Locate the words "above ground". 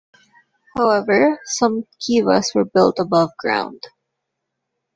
2.97-3.83